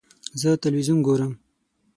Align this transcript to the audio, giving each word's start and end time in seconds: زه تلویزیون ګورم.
زه 0.41 0.49
تلویزیون 0.63 0.99
ګورم. 1.07 1.33